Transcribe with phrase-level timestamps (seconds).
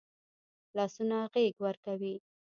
[0.75, 2.13] لاسونه غېږ ورکوي